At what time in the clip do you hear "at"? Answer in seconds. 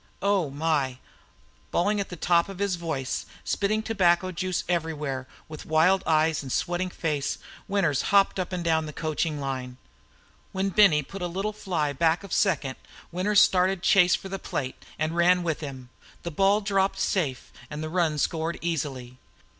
1.99-2.09